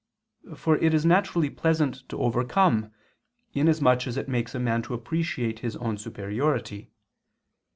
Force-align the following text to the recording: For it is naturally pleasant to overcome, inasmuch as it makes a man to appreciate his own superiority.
For 0.55 0.77
it 0.77 0.95
is 0.95 1.05
naturally 1.05 1.51
pleasant 1.51 2.09
to 2.09 2.17
overcome, 2.19 2.91
inasmuch 3.53 4.07
as 4.07 4.17
it 4.17 4.27
makes 4.27 4.55
a 4.55 4.59
man 4.59 4.81
to 4.81 4.95
appreciate 4.95 5.59
his 5.59 5.75
own 5.75 5.95
superiority. 5.99 6.89